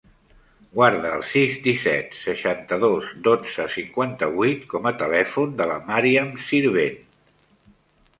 [0.77, 6.97] Guarda el sis, disset, seixanta-dos, dotze, cinquanta-vuit com a telèfon de la Màriam Sirvent.